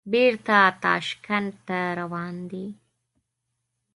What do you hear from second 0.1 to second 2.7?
بېرته تاشکند ته روان دي.